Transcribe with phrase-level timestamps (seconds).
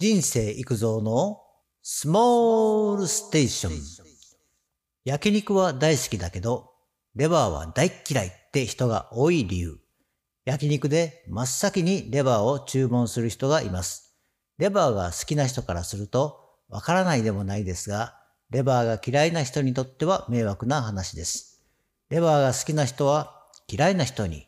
[0.00, 1.42] 人生育造の
[1.82, 3.72] スモールステーション。
[5.04, 6.70] 焼肉は大好きだけど、
[7.14, 9.78] レバーは大嫌いって人が多い理由。
[10.46, 14.16] 焼肉で真っ先にレバーを注文する人がいます。
[14.56, 18.16] レバーが好きな人からすると、わからないでもないですが、
[18.48, 21.62] レバーが嫌いな人にとっては迷惑な話です。
[22.08, 24.46] レバーが好きな人は嫌いな人に、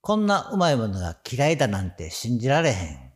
[0.00, 3.12] こんなうまいものが嫌いだなんて信じられへん。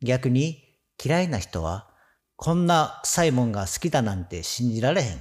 [0.00, 0.65] 逆に
[1.02, 1.88] 嫌いな人は、
[2.36, 5.20] こんな臭いもんが好きだなんて信じられへん。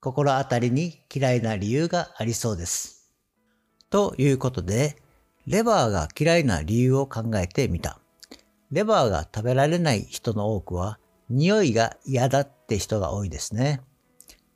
[0.00, 3.12] 心当たりに嫌いな理由がありそうです。
[3.90, 4.96] ということで、
[5.46, 8.00] レバーが嫌いな理由を考えてみた。
[8.70, 10.98] レバーが食べられない人の多くは、
[11.28, 13.80] 匂いが嫌だって人が多いですね。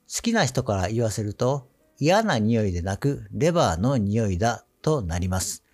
[0.08, 5.64] 好きな人から言わせると、嫌な匂いでなく、レバーの匂いだとなります。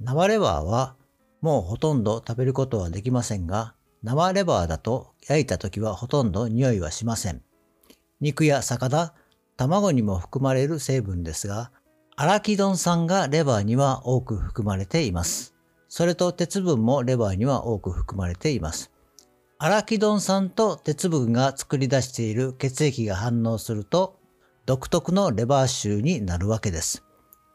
[0.00, 0.96] 生レバーは、
[1.40, 3.75] もうほとんど食べることはできませんが、
[4.06, 7.42] 生レバーだと焼いた時はほとんど匂いはしません。
[8.20, 9.12] 肉や魚、
[9.56, 11.72] 卵にも含まれる成分ですが、
[12.14, 15.56] アラキドン酸がレバーには多く含まれています。
[15.88, 18.92] それと鉄分もレバーには多く含まれています。
[19.58, 24.20] アラキドン酸と鉄分が作り出している血液が反応すると、
[24.66, 27.02] 独特のレバー臭になるわけです。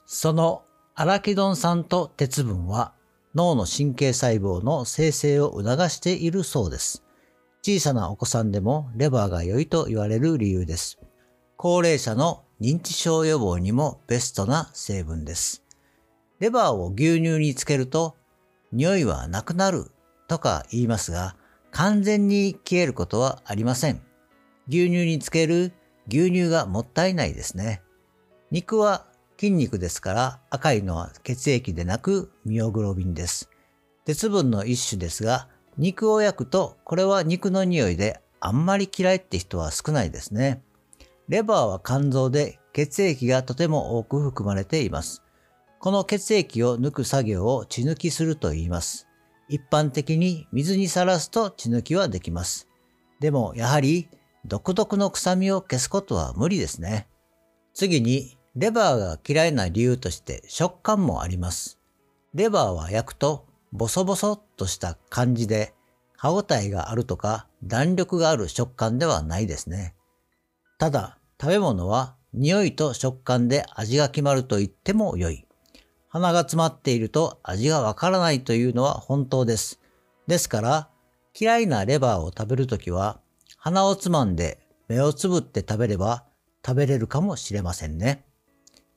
[0.06, 0.64] その
[0.95, 2.92] アラキドン酸と鉄分は
[3.34, 7.04] 脳の神経細胞の生成を促しているそうです。
[7.64, 11.00] 小さなお子さんでもレバーが良いと言われる理由です。
[11.58, 15.64] 高齢者の認知症予防にもベストな成分です。
[16.40, 18.16] レバーを牛乳につけると
[18.72, 19.92] 匂いはなくなる
[20.28, 21.36] とか言いますが
[21.72, 24.02] 完全に消えることはありません。
[24.68, 25.72] 牛乳につける
[26.08, 27.82] 牛乳がもったいないですね。
[28.50, 29.06] 肉は
[29.42, 33.50] 筋肉ですから赤いのは血液でなくミオグロビンです。
[34.06, 35.47] 鉄分の一種ですが、
[35.80, 40.62] 肉を焼くとこれは肉の匂いであんまり嫌いって人は少ないですね。
[41.28, 45.24] レバーは肝臓で血液がとても多く含まれています。
[45.79, 49.08] この血液を抜く作業を血抜きすると言います。
[49.50, 52.68] 一般的に水にさらすと血抜きはできます。
[53.19, 54.08] でもやはり
[54.46, 57.08] 独特の臭みを消すことは無理ですね。
[57.73, 61.79] 次にレバーが嫌いな理由として食感もあります。
[62.34, 65.73] レバーは焼くとボソボソっとした感じで
[66.17, 69.95] 歯ごたえがあるとか弾力がある食感ではないですね。
[70.79, 75.45] ただ食べ物は匂いと食感で味が決まると言っても良い。
[76.09, 79.79] 鼻が詰まっていると味がわからないというのは本当です。
[80.28, 80.90] ですから
[81.40, 83.22] 嫌いなレバーを食べるときは
[83.56, 84.59] 鼻をつまんで
[84.90, 86.25] 目をつぶって食べれば
[86.66, 88.25] 食べれるかもしれませんね。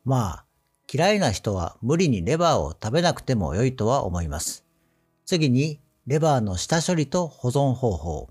[0.04, 0.44] まあ、
[0.92, 4.64] 嫌いな人は無理にレバーを食べなくても良いとは思います。
[5.24, 8.28] 次に、レバーの下処理と保存方法。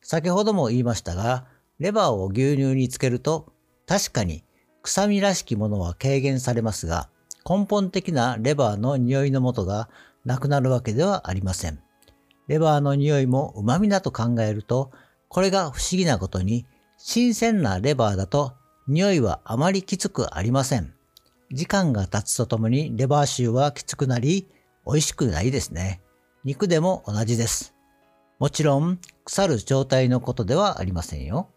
[0.00, 1.46] 先ほども言いましたが、
[1.78, 3.52] レバーを牛乳につけると、
[3.86, 4.44] 確かに
[4.82, 7.08] 臭みらしきものは軽減されますが、
[7.48, 9.88] 根本的なレバーの匂いの元が
[10.24, 11.80] なくなるわけではありません。
[12.48, 14.90] レバーの匂いも旨味だと考えると、
[15.28, 16.66] これが不思議なことに、
[16.98, 18.52] 新鮮なレバーだと
[18.86, 20.94] 匂いはあまりきつくありません。
[21.52, 24.48] 時間が経つとともにレバー臭はきつくなり、
[24.86, 26.00] 美味しくないですね。
[26.44, 27.74] 肉でも同じです。
[28.38, 31.50] もちろん、腐る状態のことではありませんよ。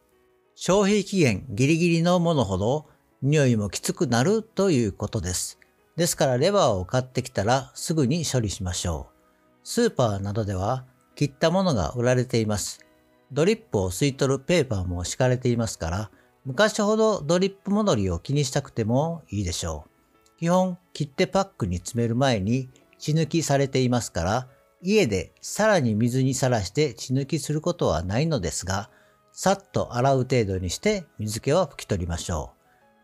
[0.56, 2.88] 消費期限ギリギリのものほど
[3.22, 5.60] 匂いもきつくなるということです。
[5.96, 9.16] ですからレバーを買ってきたらすぐに処理しましょう。
[9.64, 10.86] スーパーなどでは
[11.16, 12.86] 切ったものが売られています。
[13.32, 16.12] ドリップを吸い取るペーパーも敷かれていますから、
[16.46, 20.40] 昔ほどドリップ戻りを気にしたくてもいいでしょう。
[20.40, 22.70] 基本、切ってパックに詰める前に
[23.00, 24.48] 血抜きされていますから、
[24.82, 28.92] 家でさらに水にさらして血抜きすることはないのですが、
[29.32, 32.52] さっと洗う程度にして水気は拭き取りましょ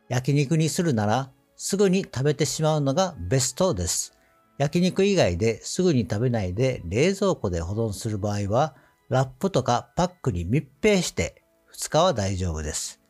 [0.10, 0.14] う。
[0.14, 4.16] 焼肉にするなら、すぐに食べてしまうのがベストです。
[4.60, 8.76] 焼肉以外ですぐに食べないで冷蔵庫で保存する場合は、
[9.10, 11.42] ラップとかパックに密閉して
[11.76, 13.01] 2日は大丈夫です。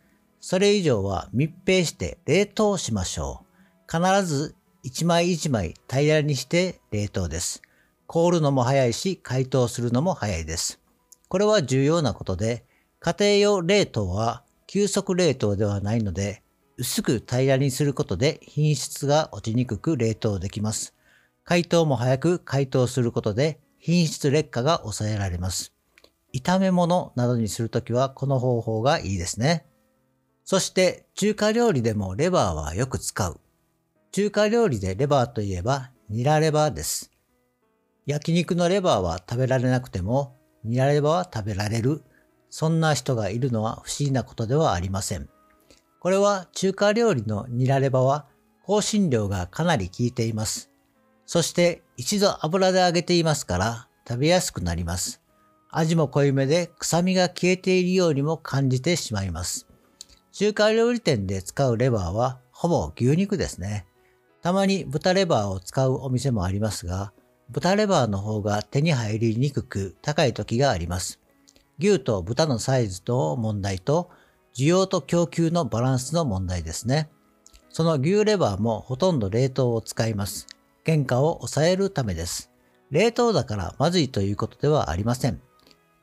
[0.41, 3.91] それ以上は密閉して冷凍しましょう。
[3.91, 7.61] 必ず一枚一枚平らにして冷凍です。
[8.07, 10.81] 凍るのも早いし、解凍するのも早いです。
[11.29, 12.65] これは重要なことで、
[12.99, 16.41] 家庭用冷凍は急速冷凍ではないので、
[16.77, 20.95] 薄く平らにすることで品質が落ちにくく冷凍できます。
[21.43, 25.73] 解凍も早く解凍することで品質劣化が抑えられます。
[26.33, 29.65] 炒め物などにするときはこの方法がいいですね。
[30.43, 33.39] そして中華料理でもレバーはよく使う。
[34.11, 37.11] 中華料理でレバーといえばニラレバーです。
[38.05, 42.03] 焼肉のレバーは食べられなくてもニラレバーは食べられる。
[42.49, 45.29] そんな人がいるのは不思議なことではありません。
[46.01, 48.25] これは中華料理のニラレバーは
[48.67, 50.69] 香辛料がかなり効いています。
[51.25, 55.21] そして一度油で揚げていますから食べやすくなります。
[55.69, 59.70] 味も濃いめで臭みが消えているようにも感じてしまいます。
[60.31, 63.85] 中華料理店で使うレバーはほぼ牛肉ですね。
[64.41, 67.11] たまに豚レバーを使うお店もありますが、
[67.49, 71.19] 豚レバーの方が手に入りにくく高い時があります。
[71.79, 74.09] 牛と豚のサイズの問題と
[74.55, 77.09] 需要と供給のバランスの問題ですね。
[77.69, 80.47] その牛レバーもほとんど冷凍を使います。
[80.85, 82.51] 原価を抑えるためです。
[82.89, 85.41] 冷凍だからまずいということではありません。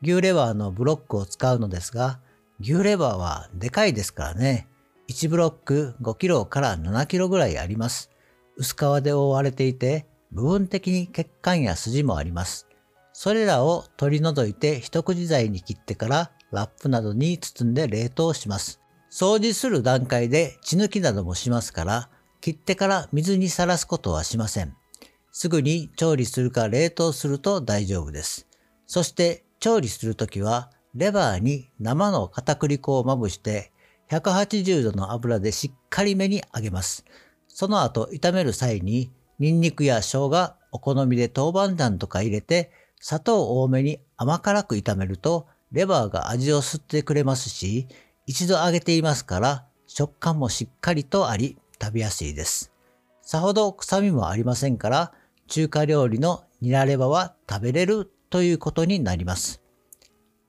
[0.03, 2.21] 牛レバーのブロックを使うのですが、
[2.61, 4.67] 牛レバーはでかいですからね。
[5.09, 8.11] 1ブロック5キロから7キロぐらいあります。
[8.57, 12.67] 薄皮で覆われていて、部分的に血管や筋もあります。
[13.13, 18.81] それらを取り除いて一口大に切ってからラップなどに包んで冷凍します。
[19.11, 24.75] 掃除する段階で血抜きなどもしますから、切ってから水にさらすことはしません。
[25.31, 28.49] すぐに調理するか冷凍すると大丈夫です。
[28.87, 33.73] そして調理するときはレバーに生の片栗粉をまぶして
[34.11, 37.05] 180度の油でしっかりめに揚げます。
[37.49, 47.87] その後炒める際にニンニクや生姜、お好みで豆板醤とか入れて砂糖多めに甘辛く炒めるとレバーが味を吸ってくれますし
[48.27, 52.73] 一度揚げていますから食感もしっかりとあり食べやすいです。
[53.23, 55.13] さほど臭みもありませんから
[55.49, 59.63] 中華料理のニラレバは食べれるということになります。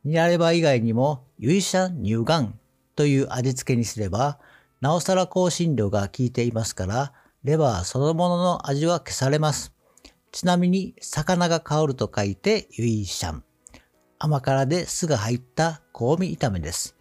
[0.06, 2.60] ニラレバ以外にもユイシャン乳ガン
[2.96, 4.40] という味付けにすれば
[4.82, 7.14] なおさら香辛料が効いていますから、
[7.44, 9.74] レバーそのものの味は消されます。
[10.32, 13.44] ちなみに、魚が香ると書いてユイシャン。
[14.20, 16.96] 甘辛で酢が入った香味炒めです。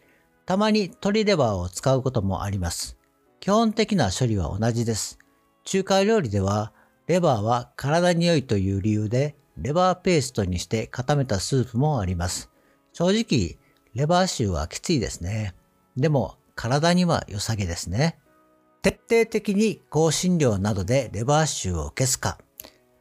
[0.45, 2.97] たまに鶏レバーを使うこともあります。
[3.39, 5.19] 基本的な処理は同じです。
[5.65, 6.73] 中華料理では、
[7.07, 12.51] レバーは体に良いという理由で、レバーペーストにして固めたスープもあります。
[12.99, 13.59] 正直、
[13.95, 15.55] レバー臭はきついですね。
[15.97, 18.19] でも、体には良さげですね。
[18.83, 22.39] 徹底的に香辛料などでレバー臭を消すか、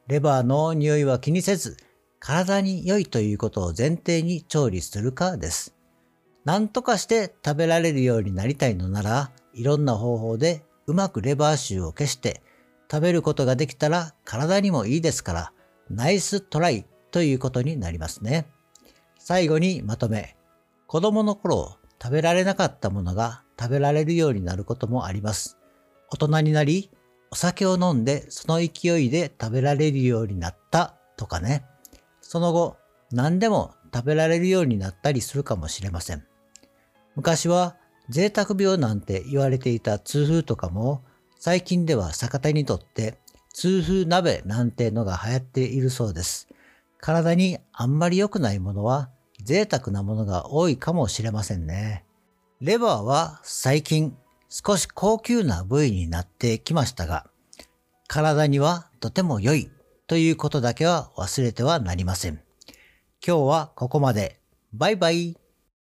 [0.06, 1.78] レバーの匂いは気にせず、
[2.20, 5.74] 体に良いということを前提に調理するかです。
[6.46, 12.44] 何とかして食べられるようになりたいのなら、いろんな方法でうまくレバー臭を消して
[12.92, 15.52] 食べることができたら体にもいいですから、
[15.90, 18.46] ナイストライということになりますね。
[19.30, 20.38] 最後にまとめ。
[20.88, 25.58] 子供の頃食べられなかったものが食べられるようになることもあります。
[26.10, 26.90] 大人になり、
[27.30, 31.66] お酒を飲んでその勢いで食べられるようになったとかね。
[32.22, 32.78] その後、
[33.12, 36.24] 何でも食べられるようになったりするかもしれません。
[37.18, 37.76] 昔は
[38.08, 41.04] 贅沢病なんて言われていた痛風とかも、
[41.38, 43.20] 最近では逆手にとって
[43.52, 46.48] 痛風鍋なんてのが流行っているそうです。
[47.02, 49.10] 体にあんまり良くないものは
[49.44, 52.04] 贅沢なものが多いかもしれませんね。
[52.60, 54.16] レバーは最近
[54.50, 57.28] 少し高級な部位になってきましたが、
[58.08, 59.70] 体にはとても良い
[60.08, 62.42] ということだけは忘れてはなりません。
[63.26, 64.40] 今日はここまで。
[64.74, 65.38] バイバイ。